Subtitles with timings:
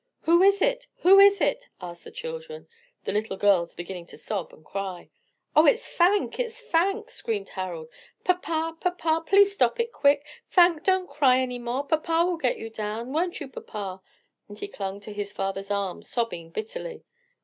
[0.21, 0.87] "Who is it?
[1.01, 2.67] who is it?" asked the children,
[3.03, 5.11] the little girls beginning to sob and cry.
[5.55, 6.39] "Oh it's Fank!
[6.39, 7.87] it's Fank!" screamed Harold.
[8.23, 10.25] "Papa, papa, please stop it quick.
[10.47, 13.13] Fank, don't cry, any more: papa will get you down.
[13.13, 14.01] Won't you, papa?"
[14.49, 17.05] And he clung to his father's arm, sobbing bitterly.